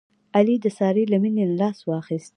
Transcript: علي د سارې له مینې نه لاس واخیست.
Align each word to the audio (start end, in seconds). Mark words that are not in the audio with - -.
علي 0.35 0.55
د 0.63 0.65
سارې 0.77 1.03
له 1.11 1.17
مینې 1.23 1.45
نه 1.49 1.55
لاس 1.61 1.77
واخیست. 1.83 2.29